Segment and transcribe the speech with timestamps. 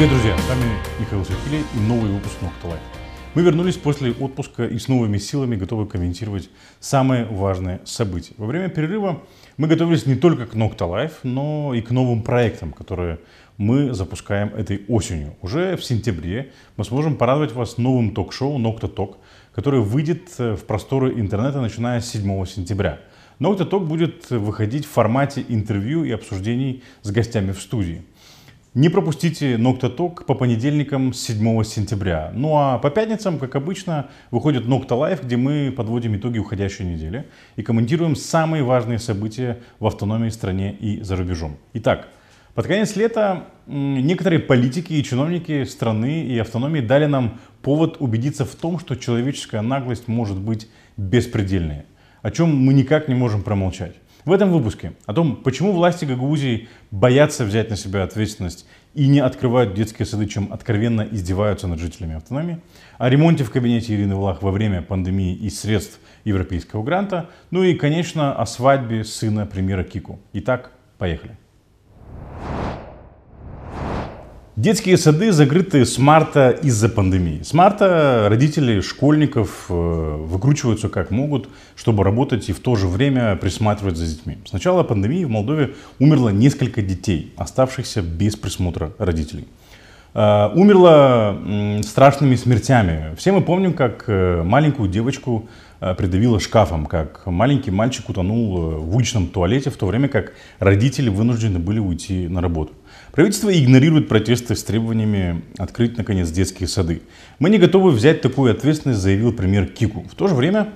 [0.00, 0.38] Привет, друзья!
[0.38, 0.64] С вами
[0.98, 2.80] Михаил Сахилий и новый выпуск Nocta Life.
[3.34, 6.48] Мы вернулись после отпуска и с новыми силами готовы комментировать
[6.80, 8.32] самые важные события.
[8.38, 9.22] Во время перерыва
[9.58, 13.18] мы готовились не только к Nocta Life, но и к новым проектам, которые
[13.58, 15.34] мы запускаем этой осенью.
[15.42, 19.16] Уже в сентябре мы сможем порадовать вас новым ток-шоу Nocta Talk,
[19.54, 23.00] которое выйдет в просторы интернета начиная с 7 сентября.
[23.38, 28.00] Nocta Talk будет выходить в формате интервью и обсуждений с гостями в студии.
[28.74, 32.30] Не пропустите Nocta Talk по понедельникам 7 сентября.
[32.32, 37.26] Ну а по пятницам, как обычно, выходит Nocta Live, где мы подводим итоги уходящей недели
[37.56, 41.56] и комментируем самые важные события в автономии стране и за рубежом.
[41.72, 42.06] Итак,
[42.54, 48.54] под конец лета некоторые политики и чиновники страны и автономии дали нам повод убедиться в
[48.54, 51.86] том, что человеческая наглость может быть беспредельной,
[52.22, 53.96] о чем мы никак не можем промолчать.
[54.24, 59.20] В этом выпуске о том, почему власти Гагаузии боятся взять на себя ответственность и не
[59.20, 62.60] открывают детские сады, чем откровенно издеваются над жителями автономии,
[62.98, 67.74] о ремонте в кабинете Ирины Влах во время пандемии и средств европейского гранта, ну и,
[67.74, 70.18] конечно, о свадьбе сына премьера Кику.
[70.34, 71.36] Итак, поехали.
[74.60, 77.40] Детские сады закрыты с марта из-за пандемии.
[77.42, 83.36] С марта родители школьников э, выкручиваются как могут, чтобы работать и в то же время
[83.36, 84.36] присматривать за детьми.
[84.44, 89.48] С начала пандемии в Молдове умерло несколько детей, оставшихся без присмотра родителей.
[90.12, 91.38] Э, умерло
[91.82, 93.14] страшными смертями.
[93.16, 95.48] Все мы помним, как э, маленькую девочку
[95.96, 101.58] придавило шкафом, как маленький мальчик утонул в уличном туалете, в то время как родители вынуждены
[101.58, 102.74] были уйти на работу.
[103.12, 107.02] Правительство игнорирует протесты с требованиями открыть, наконец, детские сады.
[107.40, 110.04] Мы не готовы взять такую ответственность, заявил премьер Кику.
[110.08, 110.68] В то же время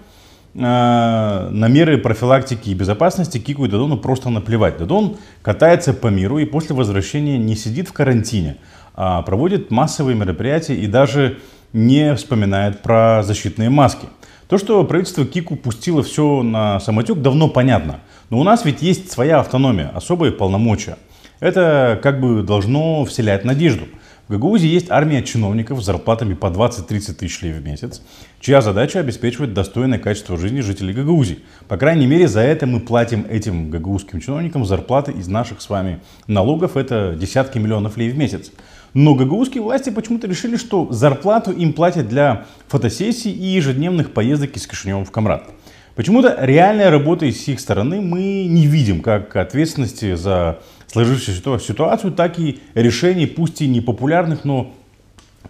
[0.55, 4.79] э, на меры профилактики и безопасности Кику и Дадону просто наплевать.
[4.79, 8.57] Дадон катается по миру и после возвращения не сидит в карантине,
[8.95, 11.39] а проводит массовые мероприятия и даже
[11.73, 14.08] не вспоминает про защитные маски.
[14.48, 18.01] То, что правительство Кику пустило все на самотек, давно понятно.
[18.29, 20.97] Но у нас ведь есть своя автономия, особые полномочия.
[21.40, 23.86] Это как бы должно вселять надежду.
[24.27, 28.00] В Гагаузии есть армия чиновников с зарплатами по 20-30 тысяч лей в месяц,
[28.40, 31.40] чья задача обеспечивать достойное качество жизни жителей Гагаузии.
[31.68, 36.00] По крайней мере, за это мы платим этим гагаузским чиновникам зарплаты из наших с вами
[36.27, 36.78] налогов.
[36.78, 38.51] Это десятки миллионов лей в месяц.
[38.95, 44.66] Но гагаузские власти почему-то решили, что зарплату им платят для фотосессий и ежедневных поездок из
[44.66, 45.51] Кишинева в Камрад.
[45.95, 52.39] Почему-то реальной работы с их стороны мы не видим, как ответственности за сложившуюся ситуацию, так
[52.39, 54.75] и решений, пусть и непопулярных, но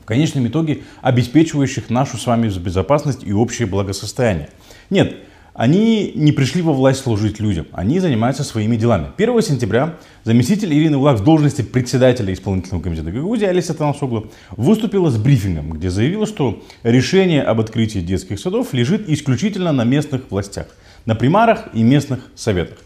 [0.03, 4.51] в конечном итоге обеспечивающих нашу с вами безопасность и общее благосостояние.
[4.91, 5.17] Нет,
[5.55, 9.13] они не пришли во власть служить людям, они занимаются своими делами.
[9.17, 15.17] 1 сентября заместитель Ирины Влах в должности председателя исполнительного комитета Гагаузии Алиса Танасоглу выступила с
[15.17, 20.67] брифингом, где заявила, что решение об открытии детских садов лежит исключительно на местных властях,
[21.07, 22.79] на примарах и местных советах.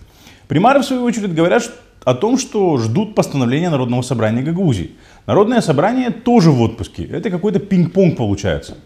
[0.46, 1.62] Примары, в свою очередь, говорят,
[2.04, 4.92] о том, что ждут постановления Народного собрания Гагаузии.
[5.26, 7.04] Народное собрание тоже в отпуске.
[7.04, 8.76] Это какой-то пинг-понг получается.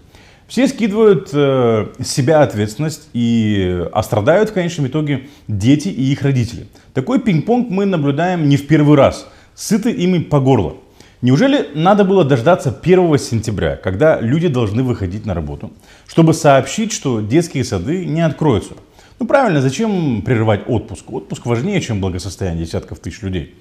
[0.53, 6.67] Все скидывают э, себя ответственность и а страдают в конечном итоге дети и их родители.
[6.93, 9.27] Такой пинг-понг мы наблюдаем не в первый раз.
[9.55, 10.77] Сыты ими по горло.
[11.23, 15.73] Неужели надо было дождаться 1 сентября, когда люди должны выходить на работу,
[16.07, 18.75] чтобы сообщить, что детские сады не откроются?
[19.21, 21.11] Ну правильно, зачем прерывать отпуск?
[21.11, 23.55] Отпуск важнее, чем благосостояние десятков тысяч людей.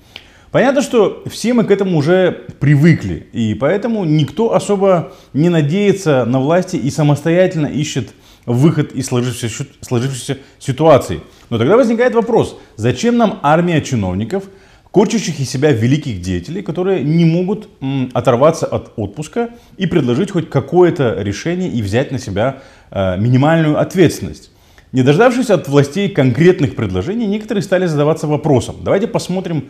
[0.51, 6.39] Понятно, что все мы к этому уже привыкли, и поэтому никто особо не надеется на
[6.39, 8.09] власти и самостоятельно ищет
[8.45, 11.21] выход из сложившейся, сложившейся ситуации.
[11.49, 14.43] Но тогда возникает вопрос, зачем нам армия чиновников,
[14.91, 17.69] корчащих из себя великих деятелей, которые не могут
[18.11, 22.57] оторваться от отпуска и предложить хоть какое-то решение и взять на себя
[22.89, 24.51] э, минимальную ответственность.
[24.91, 28.75] Не дождавшись от властей конкретных предложений, некоторые стали задаваться вопросом.
[28.83, 29.69] Давайте посмотрим,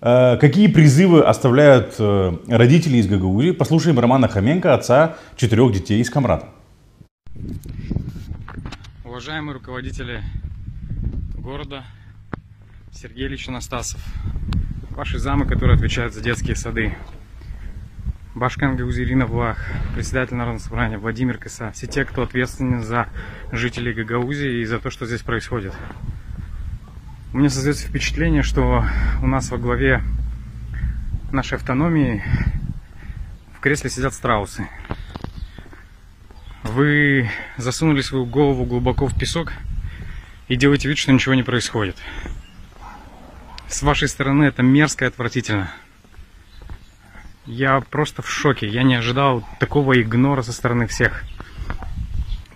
[0.00, 3.50] какие призывы оставляют э, родители из Гагаузии.
[3.50, 6.48] Послушаем Романа Хоменко, отца четырех детей из Камрата.
[9.04, 10.22] Уважаемые руководители
[11.36, 11.84] города,
[12.92, 14.00] Сергей Ильич Анастасов,
[14.90, 16.94] ваши замы, которые отвечают за детские сады,
[18.34, 19.58] Башкан Гаузирина Влах,
[19.94, 23.08] председатель Народного собрания Владимир Коса, все те, кто ответственен за
[23.50, 25.72] жителей Гагаузии и за то, что здесь происходит.
[27.30, 28.86] У меня создается впечатление, что
[29.20, 30.02] у нас во главе
[31.30, 32.24] нашей автономии
[33.54, 34.66] в кресле сидят страусы.
[36.62, 37.28] Вы
[37.58, 39.52] засунули свою голову глубоко в песок
[40.48, 41.98] и делаете вид, что ничего не происходит.
[43.68, 45.70] С вашей стороны это мерзко и отвратительно.
[47.44, 48.66] Я просто в шоке.
[48.66, 51.24] Я не ожидал такого игнора со стороны всех.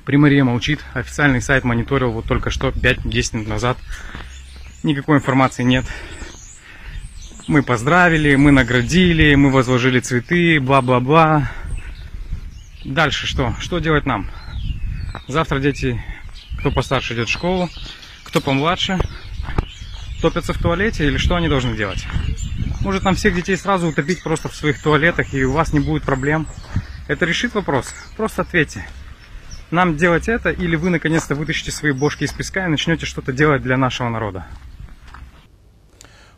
[0.06, 0.82] Примария молчит.
[0.94, 3.76] Официальный сайт мониторил вот только что, 5-10 минут назад.
[4.82, 5.84] Никакой информации нет.
[7.46, 11.52] Мы поздравили, мы наградили, мы возложили цветы, бла-бла-бла.
[12.84, 13.54] Дальше что?
[13.60, 14.28] Что делать нам?
[15.28, 16.02] Завтра дети,
[16.58, 17.68] кто постарше идет в школу,
[18.24, 18.98] кто помладше,
[20.20, 22.04] топятся в туалете или что они должны делать?
[22.80, 26.02] Может нам всех детей сразу утопить просто в своих туалетах и у вас не будет
[26.02, 26.48] проблем?
[27.06, 27.94] Это решит вопрос?
[28.16, 28.84] Просто ответьте.
[29.70, 33.62] Нам делать это или вы наконец-то вытащите свои бошки из песка и начнете что-то делать
[33.62, 34.44] для нашего народа?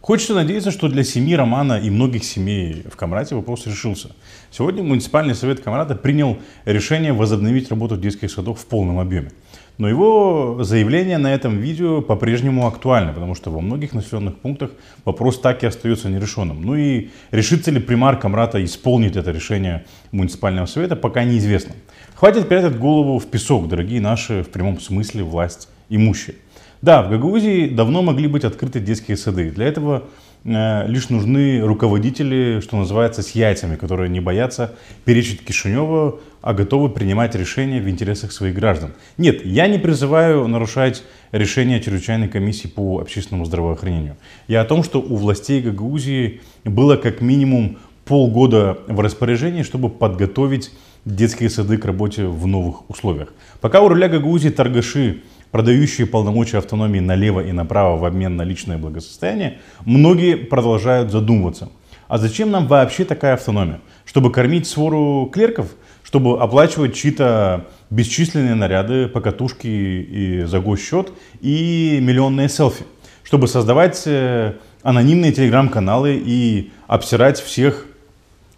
[0.05, 4.11] Хочется надеяться, что для семьи Романа и многих семей в Камрате вопрос решился.
[4.51, 6.37] Сегодня муниципальный совет Камрата принял
[6.67, 9.31] решение возобновить работу детских садов в полном объеме.
[9.79, 14.73] Но его заявление на этом видео по-прежнему актуально, потому что во многих населенных пунктах
[15.07, 16.61] вопрос так и остается нерешенным.
[16.61, 21.77] Ну и решится ли примар Камрата исполнить это решение муниципального совета, пока неизвестно.
[22.15, 26.37] Хватит прятать голову в песок, дорогие наши в прямом смысле власть имущие.
[26.85, 29.51] Да, в Гагаузии давно могли быть открыты детские сады.
[29.51, 30.03] Для этого
[30.45, 34.75] э, лишь нужны руководители, что называется, с яйцами, которые не боятся
[35.07, 38.93] перечить Кишиневу, а готовы принимать решения в интересах своих граждан.
[39.17, 44.17] Нет, я не призываю нарушать решение чрезвычайной комиссии по общественному здравоохранению.
[44.47, 50.71] Я о том, что у властей Гагаузии было как минимум полгода в распоряжении, чтобы подготовить
[51.07, 53.33] детские сады к работе в новых условиях.
[53.63, 55.23] Пока у руля Гагаузии торгаши
[55.55, 61.69] продающие полномочия автономии налево и направо в обмен на личное благосостояние, многие продолжают задумываться.
[62.09, 63.81] А зачем нам вообще такая автономия?
[64.05, 65.69] Чтобы кормить свору клерков?
[66.03, 72.85] Чтобы оплачивать чьи-то бесчисленные наряды, покатушки и за госсчет и миллионные селфи?
[73.23, 77.87] Чтобы создавать э, анонимные телеграм-каналы и обсирать всех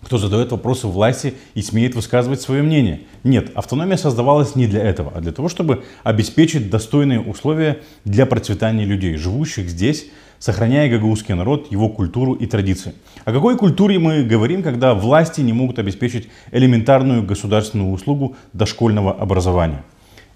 [0.06, 3.00] кто задает вопросы власти и смеет высказывать свое мнение.
[3.26, 8.84] Нет, автономия создавалась не для этого, а для того, чтобы обеспечить достойные условия для процветания
[8.84, 10.06] людей, живущих здесь,
[10.38, 12.94] сохраняя гагаузский народ, его культуру и традиции.
[13.25, 19.82] О какой культуре мы говорим, когда власти не могут обеспечить элементарную государственную услугу дошкольного образования?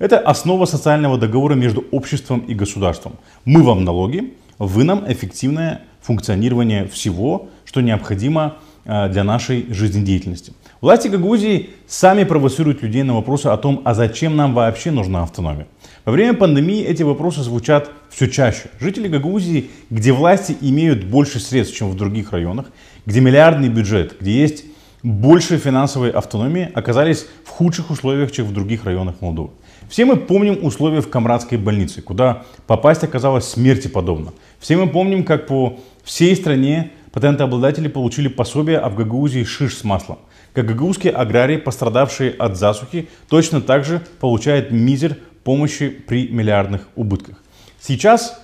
[0.01, 3.13] Это основа социального договора между обществом и государством.
[3.45, 10.53] Мы вам налоги, вы нам эффективное функционирование всего, что необходимо для нашей жизнедеятельности.
[10.81, 15.67] Власти Гагаузии сами провоцируют людей на вопросы о том, а зачем нам вообще нужна автономия.
[16.07, 18.71] Во время пандемии эти вопросы звучат все чаще.
[18.81, 22.67] Жители Гагаузии, где власти имеют больше средств, чем в других районах,
[23.05, 24.65] где миллиардный бюджет, где есть
[25.03, 29.51] больше финансовой автономии, оказались в худших условиях, чем в других районах Молдовы.
[29.89, 34.33] Все мы помним условия в Камрадской больнице, куда попасть оказалось смерти подобно.
[34.61, 39.85] Все мы помним, как по всей стране Патентообладатели получили пособие, а в Гагаузии шиш с
[39.85, 40.19] маслом.
[40.53, 47.43] Как гагаузские аграрии, пострадавшие от засухи, точно так же получают мизер помощи при миллиардных убытках.
[47.81, 48.41] Сейчас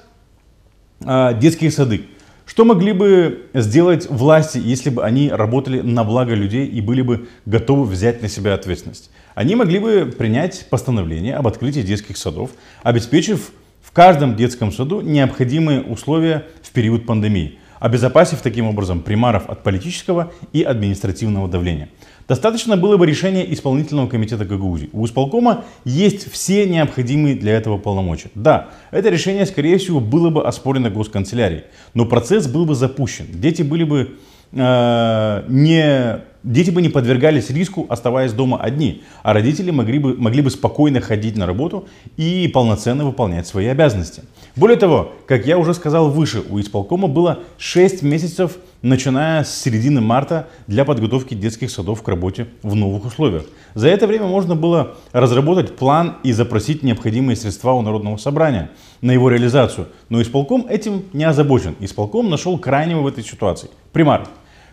[1.01, 2.07] э, детские сады.
[2.45, 7.29] Что могли бы сделать власти, если бы они работали на благо людей и были бы
[7.45, 9.11] готовы взять на себя ответственность?
[9.35, 12.53] Они могли бы принять постановление об открытии детских садов,
[12.83, 13.51] обеспечив
[13.83, 20.33] в каждом детском саду необходимые условия в период пандемии обезопасив таким образом примаров от политического
[20.53, 21.89] и административного давления.
[22.29, 24.91] Достаточно было бы решения исполнительного комитета Гагаузии.
[24.93, 28.31] У исполкома есть все необходимые для этого полномочия.
[28.35, 31.65] Да, это решение, скорее всего, было бы оспорено госканцелярией,
[31.95, 33.27] но процесс был бы запущен.
[33.33, 34.17] Дети были бы
[34.53, 40.43] э, не Дети бы не подвергались риску, оставаясь дома одни, а родители могли бы, могли
[40.43, 44.23] бы спокойно ходить на работу и полноценно выполнять свои обязанности.
[44.57, 50.01] Более того, как я уже сказал выше, у исполкома было 6 месяцев, начиная с середины
[50.01, 53.45] марта, для подготовки детских садов к работе в новых условиях.
[53.75, 58.71] За это время можно было разработать план и запросить необходимые средства у Народного собрания
[59.03, 59.89] на его реализацию.
[60.09, 61.77] Но исполком этим не озабочен.
[61.81, 63.69] Исполком нашел крайнего в этой ситуации.
[63.93, 64.27] Примар.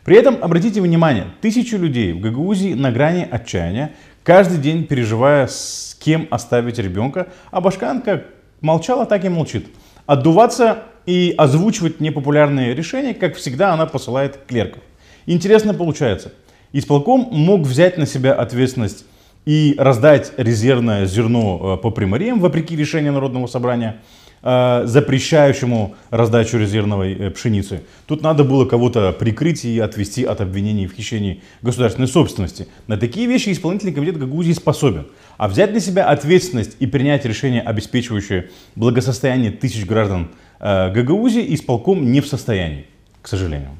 [0.05, 3.91] При этом, обратите внимание, тысячи людей в Гагаузии на грани отчаяния,
[4.23, 8.27] каждый день переживая, с кем оставить ребенка, а Башкан как
[8.63, 9.67] молчала, так и молчит.
[10.07, 14.81] Отдуваться и озвучивать непопулярные решения, как всегда, она посылает клерков.
[15.27, 16.33] Интересно получается.
[16.71, 19.05] Исполком мог взять на себя ответственность
[19.45, 24.01] и раздать резервное зерно э, по примариям, вопреки решению Народного собрания–
[24.43, 27.83] запрещающему раздачу резервной э, пшеницы.
[28.07, 32.67] Тут надо было кого-то прикрыть и отвести от обвинений в хищении государственной собственности.
[32.87, 35.07] На такие вещи исполнительный комитет Гагаузии способен.
[35.37, 42.11] А взять на себя ответственность и принять решение, обеспечивающее благосостояние тысяч граждан э, Гагаузии, исполком
[42.11, 42.85] не в состоянии,
[43.21, 43.71] к сожалению.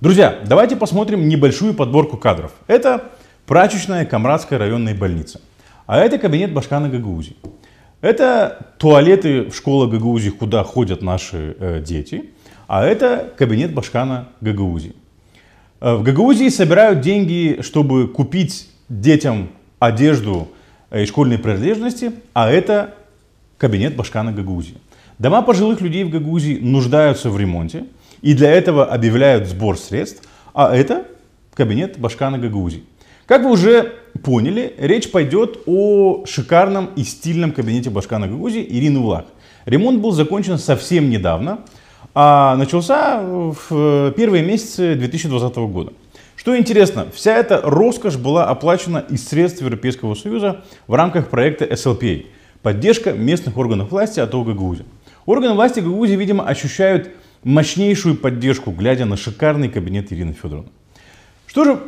[0.00, 2.52] Друзья, давайте посмотрим небольшую подборку кадров.
[2.66, 3.10] Это
[3.46, 5.40] прачечная Камрадской районной больницы.
[5.86, 7.36] А это кабинет Башкана Гагаузии.
[8.00, 12.30] Это туалеты в школе Гагаузии, куда ходят наши э, дети.
[12.66, 14.94] А это кабинет Башкана Гагаузии.
[15.80, 20.48] Э, в Гагаузии собирают деньги, чтобы купить детям одежду
[20.94, 22.94] и школьные принадлежности, а это
[23.58, 24.76] кабинет Башкана Гагаузии.
[25.18, 27.84] Дома пожилых людей в Гагаузии нуждаются в ремонте,
[28.22, 30.22] и для этого объявляют сбор средств,
[30.54, 31.04] а это
[31.54, 32.84] кабинет Башкана Гагаузии.
[33.32, 39.24] Как вы уже поняли, речь пойдет о шикарном и стильном кабинете Башкана Гагаузии Ирины Улак.
[39.64, 41.60] Ремонт был закончен совсем недавно,
[42.14, 45.94] а начался в первые месяцы 2020 года.
[46.36, 52.26] Что интересно, вся эта роскошь была оплачена из средств Европейского Союза в рамках проекта SLPA–
[52.62, 54.84] поддержка местных органов власти от Гагаузии.
[55.24, 57.08] Органы власти Гагаузии, видимо, ощущают
[57.44, 60.68] мощнейшую поддержку, глядя на шикарный кабинет Ирины Федоровны.
[61.46, 61.80] Что же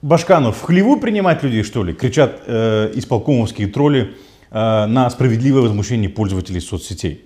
[0.00, 1.92] Башканов, в хлеву принимать людей, что ли?
[1.92, 4.14] Кричат э, исполкомовские тролли
[4.50, 7.24] э, на справедливое возмущение пользователей соцсетей.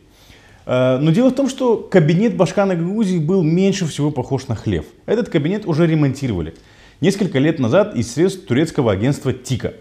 [0.64, 4.86] Э, но дело в том, что кабинет Башкана Гагаузии был меньше всего похож на хлев.
[5.04, 6.54] Этот кабинет уже ремонтировали
[7.02, 9.74] несколько лет назад из средств турецкого агентства ТИКа.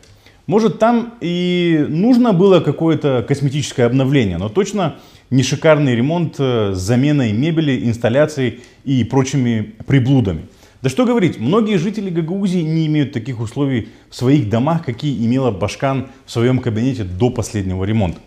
[0.46, 4.98] Может, там и нужно было какое-то косметическое обновление, но точно
[5.30, 10.42] не шикарный ремонт э, с заменой мебели, инсталляцией и прочими приблудами.
[10.82, 15.52] Да что говорить, многие жители Гагаузии не имеют таких условий в своих домах, какие имела
[15.52, 18.20] Башкан в своем кабинете до последнего ремонта.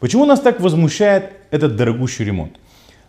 [0.00, 2.58] Почему нас так возмущает этот дорогущий ремонт?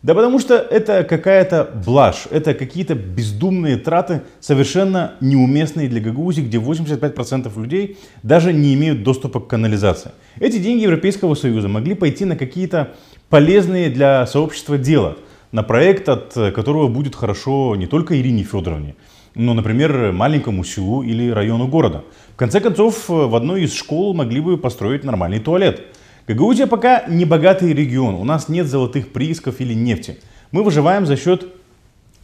[0.03, 6.57] Да потому что это какая-то блажь, это какие-то бездумные траты, совершенно неуместные для Гагаузии, где
[6.57, 10.11] 85% людей даже не имеют доступа к канализации.
[10.39, 12.91] Эти деньги Европейского Союза могли пойти на какие-то
[13.29, 15.17] полезные для сообщества дела–
[15.51, 18.95] на проект, от которого будет хорошо не только Ирине Федоровне,
[19.35, 22.03] но, например, маленькому селу или району города.
[22.33, 25.81] В конце концов, в одной из школ могли бы построить нормальный туалет.
[26.27, 30.17] Гагаузия пока не богатый регион, у нас нет золотых приисков или нефти.
[30.51, 31.47] Мы выживаем за счет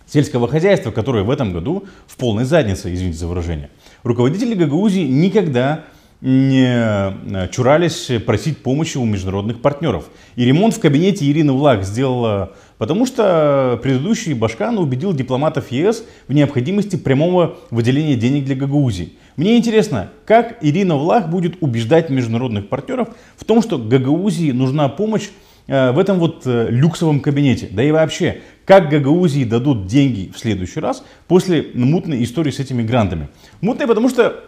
[0.05, 3.69] сельского хозяйства, которое в этом году в полной заднице, извините за выражение.
[4.03, 5.85] Руководители Гагаузии никогда
[6.21, 10.05] не э, чурались просить помощи у международных партнеров.
[10.35, 16.33] И ремонт в кабинете Ирины Влаг сделала, потому что предыдущий Башкан убедил дипломатов ЕС в
[16.33, 19.13] необходимости прямого выделения денег для Гагаузии.
[19.35, 25.29] Мне интересно, как Ирина Влаг будет убеждать международных партнеров в том, что Гагаузии нужна помощь
[25.67, 27.67] э, в этом вот э, люксовом кабинете.
[27.71, 32.83] Да и вообще, как Гагаузии дадут деньги в следующий раз после мутной истории с этими
[32.83, 33.29] грантами.
[33.61, 34.43] Мутной, потому что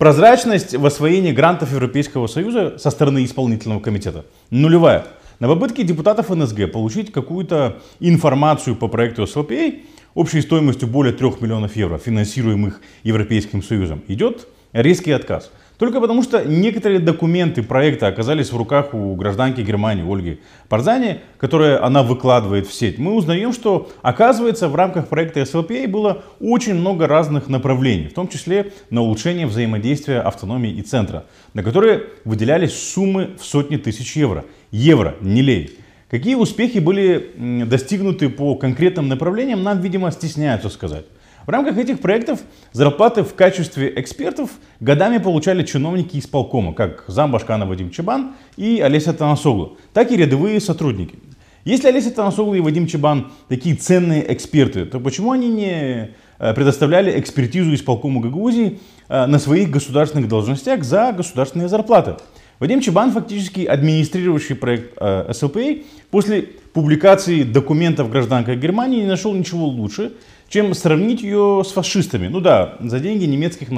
[0.00, 5.04] Прозрачность в освоении грантов Европейского Союза со стороны исполнительного комитета нулевая.
[5.40, 9.72] На попытке депутатов НСГ получить какую-то информацию по проекту СЛПА
[10.12, 15.50] общей стоимостью более 3 миллионов евро, финансируемых Европейским Союзом, идет резкий отказ.
[15.80, 21.78] Только потому, что некоторые документы проекта оказались в руках у гражданки Германии Ольги Парзани, которые
[21.78, 27.06] она выкладывает в сеть, мы узнаем, что оказывается в рамках проекта SLPA было очень много
[27.06, 33.30] разных направлений, в том числе на улучшение взаимодействия автономии и центра, на которые выделялись суммы
[33.40, 34.44] в сотни тысяч евро.
[34.70, 35.78] Евро, не лей.
[36.10, 41.06] Какие успехи были достигнуты по конкретным направлениям, нам, видимо, стесняются сказать.
[41.50, 42.38] В рамках этих проектов
[42.70, 49.12] зарплаты в качестве экспертов годами получали чиновники исполкома, как зам Башкана Вадим Чебан и Олеся
[49.12, 51.18] Танасоглу, так и рядовые сотрудники.
[51.64, 57.18] Если Олеся Танасоглу и Вадим Чебан такие ценные эксперты, то почему они не э, предоставляли
[57.18, 58.78] экспертизу исполкому Гагаузии
[59.08, 62.14] э, на своих государственных должностях за государственные зарплаты?
[62.60, 65.78] Вадим Чебан, фактически администрирующий проект э, СЛПА,
[66.12, 70.12] после публикации документов гражданка Германии не нашел ничего лучше,
[70.48, 72.28] чем сравнить ее с фашистами.
[72.28, 73.68] Ну да, за деньги немецких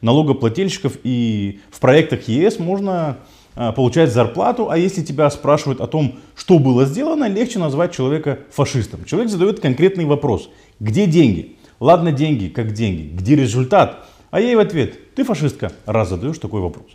[0.00, 3.18] налогоплательщиков и в проектах ЕС можно
[3.56, 8.40] а, получать зарплату, а если тебя спрашивают о том, что было сделано, легче назвать человека
[8.50, 9.04] фашистом.
[9.04, 10.50] Человек задает конкретный вопрос.
[10.80, 11.56] Где деньги?
[11.78, 13.14] Ладно, деньги, как деньги.
[13.14, 14.06] Где результат?
[14.30, 16.86] А ей в ответ, ты фашистка, раз задаешь такой вопрос.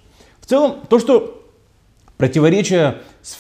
[0.42, 1.39] В целом, то, что
[2.20, 2.98] Противоречия,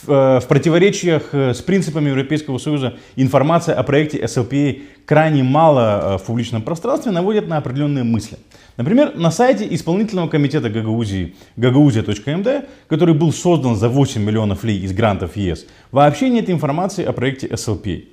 [0.07, 6.17] э, в противоречиях э, с принципами Европейского Союза информация о проекте SLPA крайне мало э,
[6.17, 8.37] в публичном пространстве наводит на определенные мысли.
[8.77, 14.93] Например, на сайте исполнительного комитета Гагаузии gagauzia.md, который был создан за 8 миллионов лей из
[14.93, 18.05] грантов ЕС, вообще нет информации о проекте SLPA.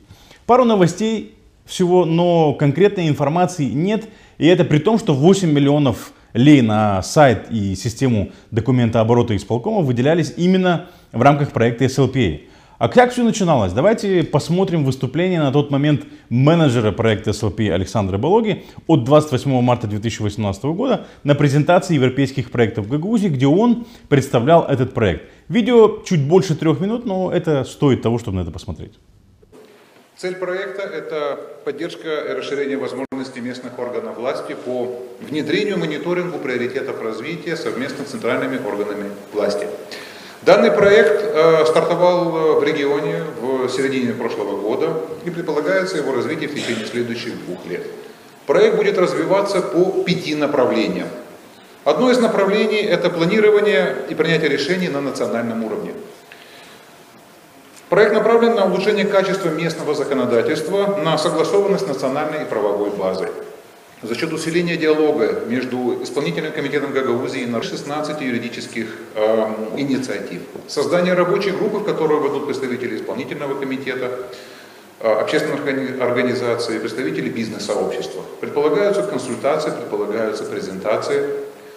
[0.46, 4.08] Пару новостей всего, но конкретной информации нет,
[4.38, 10.34] и это при том, что 8 миллионов лей на сайт и систему документооборота исполкома выделялись
[10.36, 12.42] именно в рамках проекта SLPA.
[12.78, 13.72] А как все начиналось?
[13.72, 20.64] Давайте посмотрим выступление на тот момент менеджера проекта SLP Александра Балоги от 28 марта 2018
[20.64, 25.24] года на презентации европейских проектов Гагаузии, где он представлял этот проект.
[25.48, 28.92] Видео чуть больше трех минут, но это стоит того, чтобы на это посмотреть.
[30.18, 37.54] Цель проекта– это поддержка и расширение возможностей местных органов власти по внедрению мониторингу приоритетов развития
[37.54, 39.66] совместно с центральными органами власти.
[40.40, 46.54] Данный проект э, стартовал в регионе в середине прошлого года и предполагается его развитие в
[46.54, 47.82] течение следующих двух лет.
[48.46, 51.08] Проект будет развиваться по пяти направлениям.
[51.84, 55.92] Одно из направлений– это планирование и принятие решений на национальном уровне.
[57.88, 63.28] Проект направлен на улучшение качества местного законодательства, на согласованность национальной и правовой базы
[64.02, 71.50] за счет усиления диалога между исполнительным комитетом Гагаузии и 16 юридических э, инициатив, создание рабочей
[71.50, 74.10] группы, в которую войдут представители исполнительного комитета,
[75.00, 75.60] э, общественных
[76.00, 78.22] организаций, представители бизнес-сообщества.
[78.40, 81.30] Предполагаются консультации, предполагаются презентации,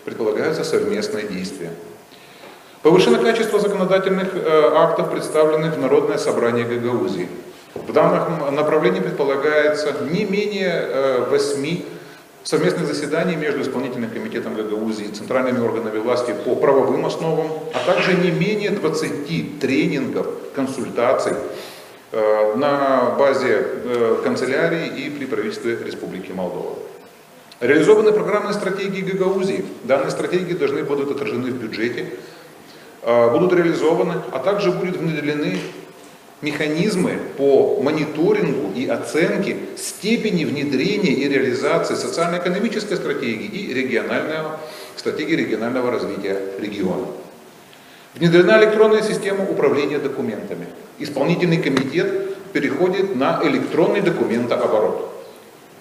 [0.03, 1.71] предполагаются совместные действия.
[2.81, 7.27] Повышено качество законодательных э, актов, представленных в Народное собрание Гагаузии.
[7.75, 11.81] В данном направлении предполагается не менее 8 э,
[12.43, 18.13] совместных заседаний между исполнительным комитетом Гагаузии и центральными органами власти по правовым основам, а также
[18.13, 21.33] не менее 20 тренингов, консультаций
[22.13, 23.67] э, на базе
[24.23, 26.77] канцелярии и при правительстве Республики Молдова.
[27.59, 29.65] Реализованы программные стратегии Гагаузии.
[29.83, 32.13] Данные стратегии должны будут отражены в бюджете,
[33.03, 35.59] будут реализованы, а также будут внедрены
[36.41, 44.59] механизмы по мониторингу и оценке степени внедрения и реализации социально-экономической стратегии и регионального,
[44.95, 47.07] стратегии регионального развития региона.
[48.15, 50.67] Внедрена электронная система управления документами.
[50.97, 55.13] Исполнительный комитет переходит на электронный документооборот.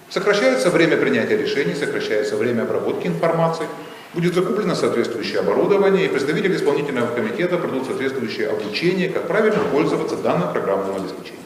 [0.09, 3.65] Сокращается время принятия решений, сокращается время обработки информации–
[4.13, 10.51] Будет закуплено соответствующее оборудование, и представители исполнительного комитета пройдут соответствующее обучение, как правильно пользоваться данным
[10.51, 11.43] программным обеспечением.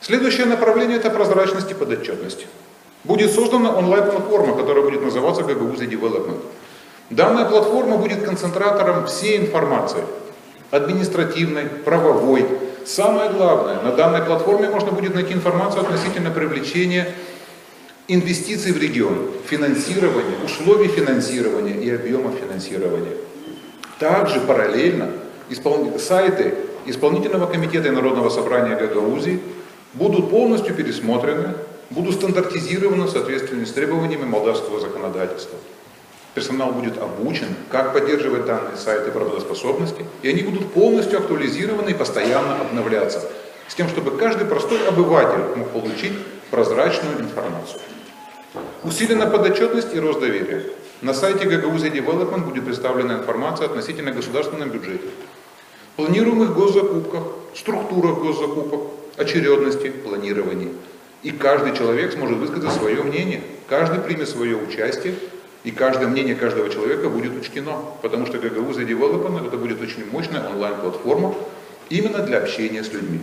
[0.00, 2.46] Следующее направление– это прозрачность и подотчетность.
[3.02, 6.40] Будет создана онлайн-платформа, которая будет называться Gagauzzi Development.
[7.10, 10.04] Данная платформа будет концентратором всей информации,
[10.70, 12.46] административной, правовой.
[12.84, 17.12] Самое главное, на данной платформе можно будет найти информацию относительно привлечения
[18.08, 23.16] инвестиций в регион, финансирование, условий финансирования и объема финансирования.
[23.98, 25.10] Также параллельно
[25.50, 25.98] исполн...
[25.98, 26.54] сайты
[26.88, 29.40] Исполнительного комитета и Народного собрания Гагаузии
[29.94, 31.54] будут полностью пересмотрены,
[31.90, 35.58] будут стандартизированы в соответствии с требованиями молдавского законодательства.
[36.34, 42.60] Персонал будет обучен, как поддерживать данные сайты правдоспособности, и они будут полностью актуализированы и постоянно
[42.60, 43.22] обновляться,
[43.66, 46.12] с тем, чтобы каждый простой обыватель мог получить
[46.52, 47.80] прозрачную информацию.
[48.86, 50.62] Усилена подотчетность и рост доверия.
[51.02, 55.08] На сайте Гагаузия Development будет представлена информация относительно государственном бюджете,
[55.96, 57.24] планируемых госзакупках,
[57.56, 58.82] структурах госзакупок,
[59.16, 60.72] очередности, планировании.
[61.24, 65.16] И каждый человек сможет высказать свое мнение, каждый примет свое участие,
[65.64, 70.48] и каждое мнение каждого человека будет учтено, потому что Гагаузия Development это будет очень мощная
[70.48, 71.34] онлайн-платформа
[71.88, 73.18] именно для общения с людьми.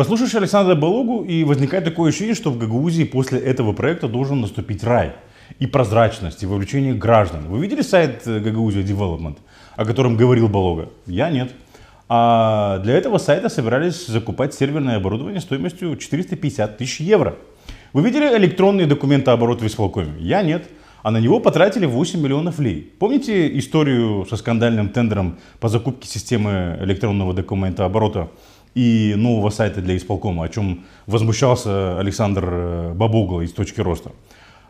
[0.00, 4.82] Послушаешь Александра Балогу, и возникает такое ощущение, что в Гагаузии после этого проекта должен наступить
[4.82, 5.12] рай.
[5.58, 7.48] И прозрачность, и вовлечение граждан.
[7.48, 9.36] Вы видели сайт э, Гагаузия Development,
[9.76, 10.88] о котором говорил Балога?
[11.04, 11.52] Я нет.
[12.08, 17.36] А для этого сайта собирались закупать серверное оборудование стоимостью 450 тысяч евро.
[17.92, 20.14] Вы видели электронные документооборот в исполкоме?
[20.18, 20.66] Я нет.
[21.02, 22.90] А на него потратили 8 миллионов лей.
[22.98, 28.30] Помните историю со скандальным тендером по закупке системы электронного документооборота
[28.74, 34.12] и нового сайта для исполкома, о чем возмущался Александр э, Бабугла из «Точки роста».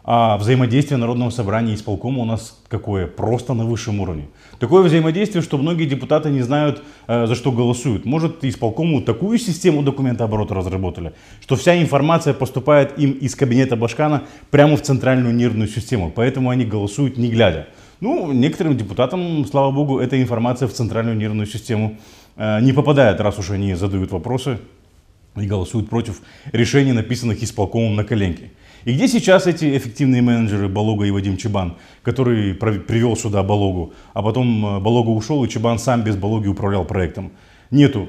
[0.03, 3.07] А взаимодействие Народного собрания и исполкома у нас какое?
[3.07, 4.29] Просто на высшем уровне.
[4.59, 8.07] Такое взаимодействие, что многие депутаты не знают, э, за что голосуют.
[8.07, 14.77] Может, исполкому такую систему документооборота разработали, что вся информация поступает им из кабинета Башкана прямо
[14.77, 16.11] в центральную нервную систему.
[16.15, 17.67] Поэтому они голосуют не глядя.
[18.01, 21.99] Ну, некоторым депутатам, слава богу, эта информация в центральную нервную систему
[22.41, 24.59] не попадает, раз уж они задают вопросы
[25.37, 26.23] и голосуют против
[26.53, 28.51] решений, написанных исполкомом на коленке.
[28.85, 34.23] И где сейчас эти эффективные менеджеры Балога и Вадим Чебан, который привел сюда Балогу, а
[34.23, 37.31] потом э, Балога ушел, и Чебан сам без Балоги управлял проектом?
[37.71, 38.09] Нету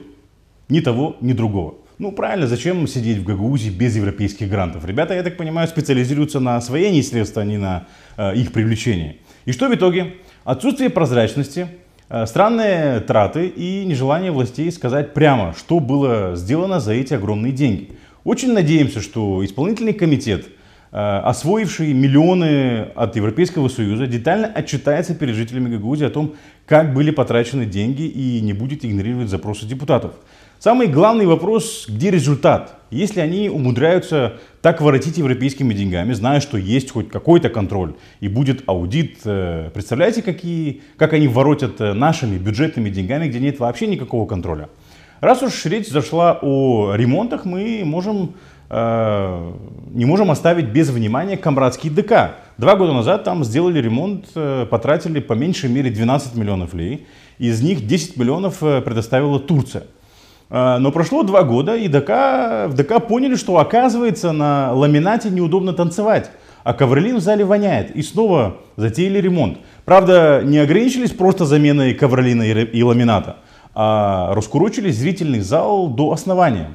[0.70, 1.76] ни того, ни другого.
[1.98, 4.86] Ну, правильно, зачем сидеть в Гагаузии без европейских грантов?
[4.86, 9.17] Ребята, я так понимаю, специализируются на освоении средств, а не на э, их привлечении.
[9.44, 10.13] И что в итоге?
[10.46, 11.81] Отсутствие прозрачности, Э,
[12.26, 17.91] странные траты и нежелание властей сказать прямо, что было сделано за эти огромные деньги.
[18.24, 20.47] Очень надеемся, что исполнительный комитет,
[20.91, 27.12] э, освоивший миллионы от Европейского Союза, детально отчитается перед жителями Гагаузии о том, как были
[27.12, 30.12] потрачены деньги и не будет игнорировать запросы депутатов.
[30.60, 32.81] Самый главный вопрос, где результат?
[32.92, 38.64] Если они умудряются так воротить европейскими деньгами, зная, что есть хоть какой-то контроль и будет
[38.68, 44.28] аудит, э, представляете, какие, как они воротят э, нашими бюджетными деньгами, где нет вообще никакого
[44.28, 44.68] контроля?
[45.22, 48.34] Раз уж речь зашла о ремонтах, мы можем,
[48.70, 49.52] э,
[49.92, 52.36] не можем оставить без внимания Камрадский ДК.
[52.58, 57.08] Два года назад там сделали ремонт, э, потратили по меньшей мере 12 миллионов лей.
[57.40, 59.84] Из них 10 миллионов предоставила Турция.
[60.54, 65.72] А, но прошло два года, и ДК, в ДК поняли, что оказывается на ламинате неудобно
[65.72, 66.30] танцевать,
[66.66, 67.96] а ковролин в зале воняет.
[67.96, 69.60] И снова затеяли ремонт.
[69.86, 73.38] Правда, не ограничились просто заменой ковролина и ламината,
[73.74, 76.72] а раскурочили зрительный зал до основания.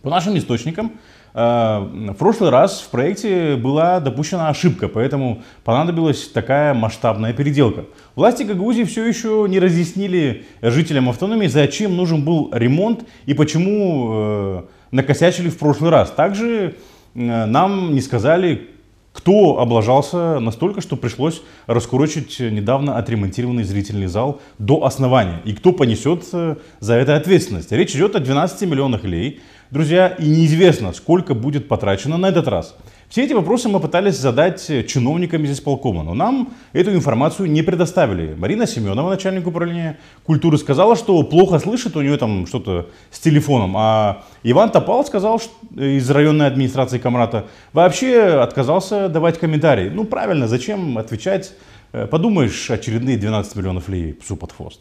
[0.00, 0.92] По нашим источникам,
[1.36, 7.84] в прошлый раз в проекте была допущена ошибка, поэтому понадобилась такая масштабная переделка.
[8.14, 14.62] Власти Гагаузии все еще не разъяснили жителям автономии, зачем нужен был ремонт и почему э,
[14.92, 16.10] накосячили в прошлый раз.
[16.10, 16.76] Также
[17.14, 18.70] э, нам не сказали,
[19.16, 25.40] кто облажался настолько, что пришлось раскурочить недавно отремонтированный зрительный зал до основания.
[25.46, 27.72] И кто понесет за это ответственность.
[27.72, 29.40] Речь идет о 12 миллионах лей.
[29.70, 32.76] Друзья, и неизвестно, сколько будет потрачено на этот раз.
[33.08, 38.34] Все эти вопросы мы пытались задать чиновникам из исполкома, но нам эту информацию не предоставили.
[38.34, 43.76] Марина Семенова, начальник управления культуры, сказала, что плохо слышит, у нее там что-то с телефоном.
[43.76, 49.88] А Иван Топал сказал что, из районной администрации Камрата, вообще отказался давать комментарии.
[49.88, 51.52] Ну правильно, зачем отвечать?
[51.92, 54.80] Э, подумаешь, очередные 12 миллионов лей псу под хвост.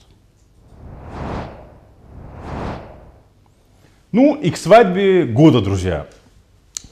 [4.12, 6.08] Ну и к свадьбе года, друзья.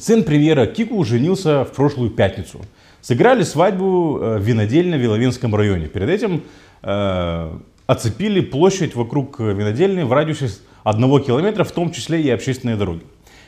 [0.03, 2.59] Сын премьера Кику женился в прошлую пятницу.
[2.99, 5.87] Сыграли свадьбу э, в винодельне в Виловинском районе.
[5.87, 6.43] Перед этим
[6.81, 10.49] э, оцепили площадь вокруг винодельни в радиусе
[10.83, 12.99] одного километра, в том числе и общественные дороги.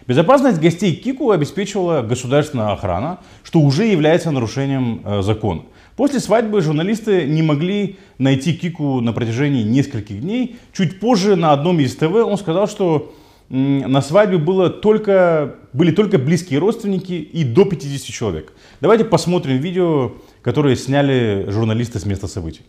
[0.08, 5.64] Безопасность гостей Кику обеспечивала государственная охрана, что уже является нарушением э, закона.
[5.98, 10.56] После свадьбы журналисты не могли найти Кику на протяжении нескольких дней.
[10.72, 13.14] Чуть позже на одном из ТВ он сказал, что
[13.50, 18.54] на свадьбе было только, были только близкие родственники и до 50 человек.
[18.82, 22.64] Давайте посмотрим видео, которое сняли журналисты с места событий.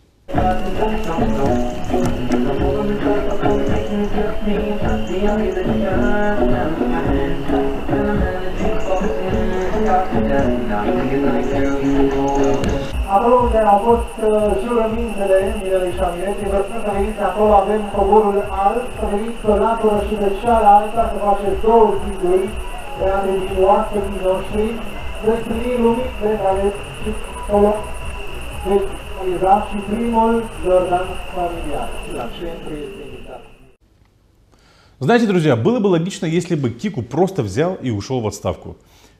[13.16, 14.28] Acolo unde au fost uh,
[14.62, 19.98] jurămintele Mirelei Șamilete, vă spun să veniți acolo, avem coborul alb, să veniți pe latură
[20.06, 22.46] și de cealaltă, să faceți două ziduri
[22.98, 24.66] de a deveni oaspeții noștri,
[25.24, 26.64] veți primi lumini de care
[27.00, 27.08] și
[27.42, 27.70] acolo
[28.68, 31.88] veți realiza și primul Jordan familiar.
[32.18, 33.42] La centru este invitat.
[35.06, 38.70] Знаете, друзья, было бы логично, если бы Кику просто взял и ушел в отставку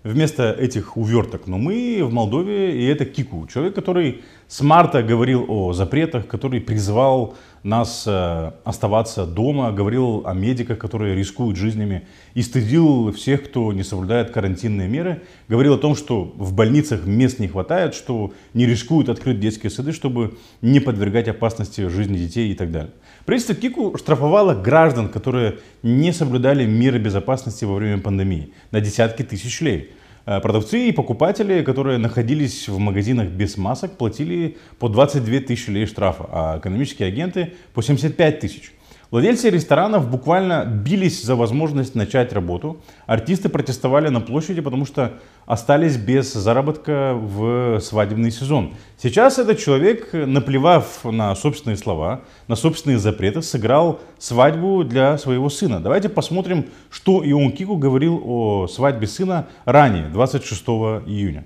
[0.06, 1.46] вместо этих уверток.
[1.46, 6.60] Но мы в Молдове, и это Кику, человек, который с марта говорил о запретах, который
[6.60, 7.34] призвал
[7.66, 13.82] нас э, оставаться дома, говорил о медиках, которые рискуют жизнями, и стыдил всех, кто не
[13.82, 19.08] соблюдает карантинные меры, говорил о том, что в больницах мест не хватает, что не рискуют
[19.08, 22.92] открыть детские сады, чтобы не подвергать опасности жизни детей и так далее.
[23.24, 29.60] Правительство Кику штрафовало граждан, которые не соблюдали меры безопасности во время пандемии на десятки тысяч
[29.60, 29.90] лей.
[30.26, 35.86] Э, продавцы и покупатели, которые находились в магазинах без масок, платили по 22 тысячи лей
[35.86, 38.72] штрафа, а экономические агенты по 75 тысяч.
[39.12, 42.78] Владельцы ресторанов буквально бились за возможность начать работу.
[43.06, 45.12] Артисты протестовали на площади, потому что
[45.46, 48.74] остались без заработка в свадебный сезон.
[49.00, 55.78] Сейчас этот человек, наплевав на собственные слова, на собственные запреты, сыграл свадьбу для своего сына.
[55.78, 60.62] Давайте посмотрим, что Ион Кику говорил о свадьбе сына ранее, 26
[61.06, 61.44] июня.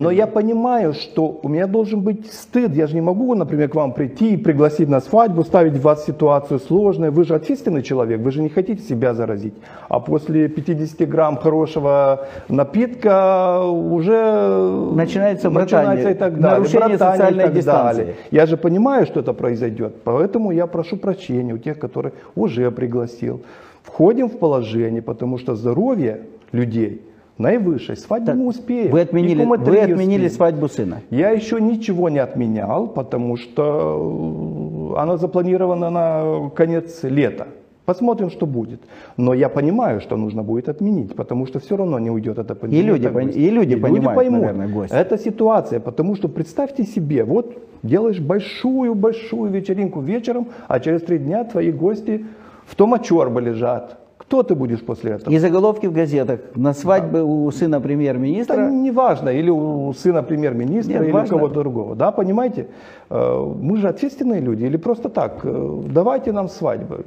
[0.00, 2.74] Но я понимаю, что у меня должен быть стыд.
[2.74, 6.06] Я же не могу, например, к вам прийти и пригласить на свадьбу, ставить вас в
[6.06, 7.12] ситуацию сложную.
[7.12, 9.52] Вы же ответственный человек, вы же не хотите себя заразить.
[9.90, 16.58] А после 50 грамм хорошего напитка уже начинается, начинается и так далее.
[16.58, 18.00] Нарушение социальной и так дистанции.
[18.00, 18.14] Далее.
[18.30, 19.96] Я же понимаю, что это произойдет.
[20.04, 23.42] Поэтому я прошу прощения у тех, которые уже пригласил.
[23.82, 26.20] Входим в положение, потому что здоровье
[26.52, 27.02] людей–
[27.40, 27.96] наивысшей.
[27.96, 28.92] Свадьбу так, мы успеем.
[28.92, 31.00] Вы отменили, вы отменили свадьбу сына?
[31.10, 37.46] Я еще ничего не отменял, потому что Она запланирована на конец лета.
[37.86, 38.80] Посмотрим, что будет.
[39.16, 42.84] Но я понимаю, что нужно будет отменить, потому что все равно не уйдет эта пандемия.
[42.84, 44.40] И люди пон- и люди понимают, поймут.
[44.42, 44.94] наверное, гости.
[44.94, 51.44] Это ситуация, потому что представьте себе, вот делаешь большую-большую вечеринку вечером, а через три дня
[51.44, 52.24] твои гости
[52.66, 53.98] в том очорбе лежат.
[54.20, 55.32] Кто ты будешь после этого?
[55.32, 56.40] И заголовки в газетах.
[56.54, 58.70] На свадьбе у сына премьер-министра.
[58.70, 61.36] не важно, или у сына премьер-министра, Нет, или важно.
[61.36, 61.96] у кого-то другого.
[61.96, 62.66] Да, понимаете?
[63.08, 67.06] Э, Мы же ответственные люди, или просто так, э, давайте нам свадьбы.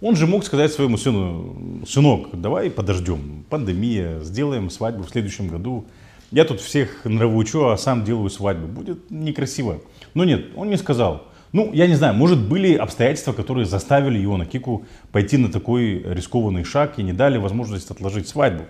[0.00, 1.54] Он же мог сказать своему сыну,
[1.86, 5.84] сынок, давай подождем, пандемия, сделаем свадьбу в следующем году.
[6.30, 8.66] Я тут всех нравоучу, а сам делаю свадьбу.
[8.68, 9.76] Будет некрасиво.
[10.14, 11.22] Но нет, он не сказал.
[11.56, 16.64] Ну, я не знаю, может были обстоятельства, которые заставили Иона Кику пойти на такой рискованный
[16.64, 18.64] шаг и не дали возможность отложить свадьбу.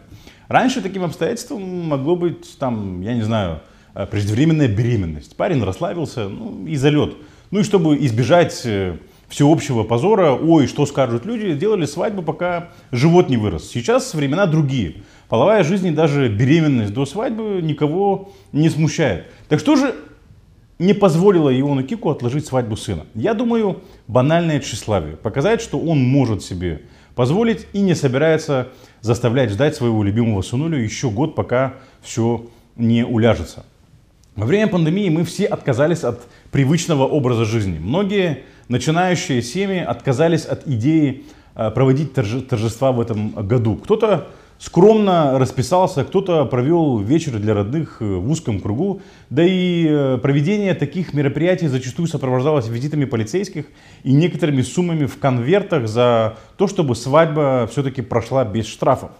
[0.46, 3.60] Раньше таким обстоятельством могло быть, там, я не знаю,
[3.96, 5.34] э, преждевременная беременность.
[5.34, 7.16] Парень расслабился, ну, и залет.
[7.50, 13.28] Ну и чтобы избежать э, всеобщего позора, ой, что скажут люди, делали свадьбу, пока живот
[13.28, 13.68] не вырос.
[13.68, 15.02] Сейчас времена другие.
[15.28, 19.26] Половая жизнь и даже беременность до свадьбы никого не смущает.
[19.48, 19.92] Так что же
[20.78, 23.06] не позволило Иону Кику отложить свадьбу сына?
[23.14, 25.16] Я думаю, банальное тщеславие.
[25.16, 26.82] Показать, что он может себе
[27.14, 28.68] позволить и не собирается
[29.00, 33.64] заставлять ждать своего любимого сынулю еще год, пока все не уляжется.
[34.34, 37.78] Во время пандемии мы все отказались от привычного образа жизни.
[37.78, 43.76] Многие начинающие семьи отказались от идеи э, проводить торже- торжества в этом году.
[43.76, 49.00] Кто-то скромно расписался, кто-то провел вечер для родных э, в узком кругу.
[49.30, 53.66] Да и э, проведение таких мероприятий зачастую сопровождалось визитами полицейских
[54.02, 59.10] и некоторыми суммами в конвертах за то, чтобы свадьба все-таки прошла без штрафов.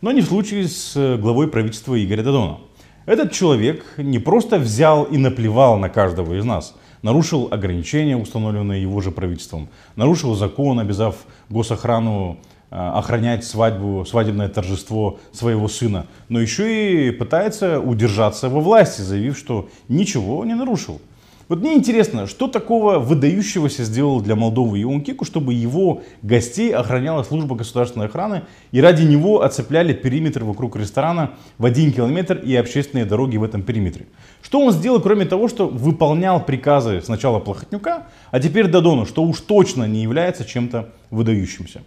[0.00, 2.58] Но не в случае с э, главой правительства Игоря Дадона.
[3.06, 9.02] Этот человек не просто взял и наплевал на каждого из нас, нарушил ограничения, установленные его
[9.02, 11.16] же правительством, нарушил закон, обязав
[11.50, 12.38] госохрану
[12.74, 19.68] охранять свадьбу, свадебное торжество своего сына, но еще и пытается удержаться во власти, заявив, что
[19.88, 21.00] ничего не нарушил.
[21.48, 27.54] Вот мне интересно, что такого выдающегося сделал для Молдовы Ион чтобы его гостей охраняла служба
[27.54, 33.36] государственной охраны и ради него оцепляли периметр вокруг ресторана в один километр и общественные дороги
[33.36, 34.06] в этом периметре.
[34.42, 39.40] Что он сделал, кроме того, что выполнял приказы сначала Плохотнюка, а теперь Дадону, что уж
[39.40, 41.82] точно не является чем-то выдающимся.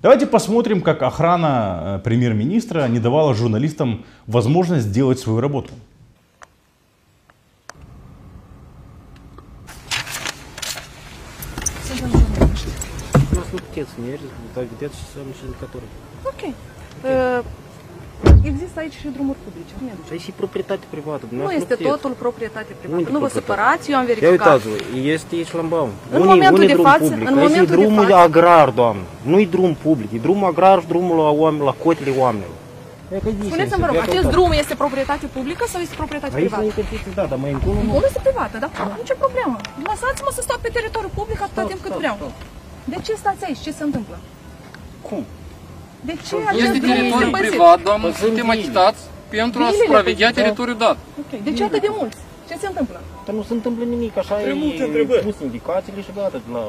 [0.00, 5.72] Давайте посмотрим, как охрана э, премьер-министра не давала журналистам возможность сделать свою работу.
[13.30, 15.84] У нас puteți să mergeți, dar vedeți și să și lucrători.
[18.24, 18.26] Ok.
[18.30, 19.72] Uh, Există aici și drumuri publice.
[19.84, 21.22] Nu, Și aici și proprietate privată.
[21.22, 21.90] nu dumneavoastră este puteți.
[21.94, 22.98] totul proprietate privată.
[23.02, 23.46] Unde Nu vă proprietate?
[23.52, 24.34] supărați, eu am Ia verificat.
[24.38, 24.76] uitați-vă,
[25.14, 25.86] este șlambau.
[26.16, 27.26] În momentul de drum față- public?
[27.30, 29.04] în Aici momentul e de drumul față- agrar, doamnă.
[29.30, 32.56] Nu-i drum public, e drum agrar și drumul la, oameni, la cotele oamenilor.
[33.12, 34.36] Ia că aici Spuneți-mi, vă rog, ia că acest uitați.
[34.36, 36.66] drum este proprietate publică sau este proprietate Aici la privată?
[36.70, 37.90] interziție, da, dar mai încolo nu.
[37.92, 38.68] Acolo este privată, da?
[39.02, 39.56] Nicio problemă.
[39.88, 42.16] Lăsați-mă să stau pe teritoriul public atâta timp cât vreau.
[42.92, 43.60] De ce stați aici?
[43.66, 44.16] Ce se întâmplă?
[45.08, 45.22] Cum?
[46.04, 47.48] De ce Este drum este teritoriu păzit?
[47.48, 50.96] privat, doamnă, suntem achitați pentru a supraveghea teritoriul dat.
[51.20, 51.42] Ok.
[51.42, 52.16] De ce atât de mulți?
[52.48, 53.00] Ce se întâmplă?
[53.26, 54.54] Dar nu se întâmplă nimic, așa e
[55.22, 56.40] pus indicațiile și gata.
[56.52, 56.60] La...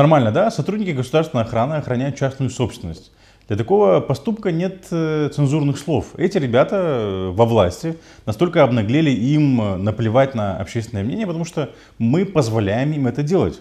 [0.00, 0.50] Нормально, да?
[0.50, 3.12] Сотрудники государственной охраны охраняют частную собственность.
[3.48, 6.14] Для такого поступка нет э, цензурных слов.
[6.16, 11.70] Эти ребята э, во власти настолько обнаглели им э, наплевать на общественное мнение, потому что
[11.98, 13.60] мы позволяем им это делать.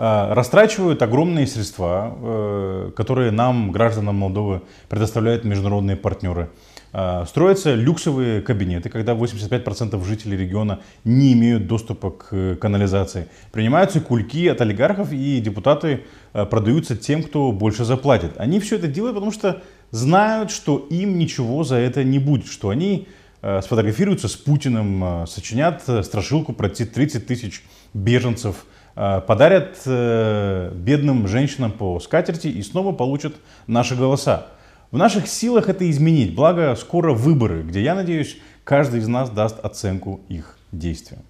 [0.00, 6.50] А, Растрачивают огромные средства, э, которые нам, гражданам Молдовы, предоставляют международные партнеры.
[6.92, 13.26] А, Строятся люксовые кабинеты, когда 85% жителей региона не имеют доступа к э, канализации.
[13.50, 18.34] Принимаются кульки от олигархов и депутаты э, продаются тем, кто больше заплатит.
[18.36, 22.68] Они все это делают, потому что знают, что им ничего за это не будет, что
[22.68, 23.08] они
[23.42, 29.78] э, сфотографируются с Путиным, э, сочинят э, страшилку про те 30 тысяч беженцев, э, подарят
[29.86, 33.34] э, бедным женщинам по скатерти и снова получат
[33.68, 34.48] наши голоса.
[34.90, 39.64] В наших силах это изменить, благо скоро выборы, где, я надеюсь, каждый из нас даст
[39.64, 41.22] оценку их действиям.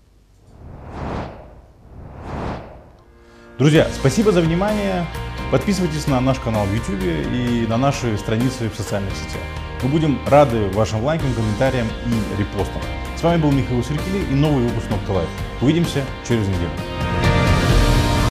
[3.58, 5.04] Друзья, спасибо за внимание.
[5.50, 9.42] Подписывайтесь на наш канал в YouTube и на наши страницы в социальных сетях.
[9.82, 12.80] Мы будем рады вашим лайкам, комментариям и репостам.
[13.16, 15.28] С вами был Михаил Серкили и новый выпуск Nokta Live.
[15.60, 17.27] Увидимся через неделю.